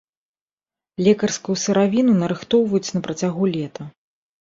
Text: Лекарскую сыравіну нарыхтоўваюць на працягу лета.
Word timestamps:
Лекарскую 1.09 1.55
сыравіну 1.65 2.17
нарыхтоўваюць 2.25 2.85
на 2.99 3.07
працягу 3.09 3.43
лета. 3.55 3.81